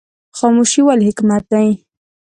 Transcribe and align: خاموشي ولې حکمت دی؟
خاموشي 0.37 0.81
ولې 0.87 1.03
حکمت 1.09 1.43
دی؟ 1.51 1.67